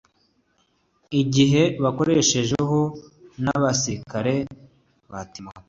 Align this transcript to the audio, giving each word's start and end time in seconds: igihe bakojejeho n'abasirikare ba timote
igihe 1.21 1.61
bakojejeho 1.83 2.79
n'abasirikare 3.43 4.35
ba 5.11 5.19
timote 5.31 5.59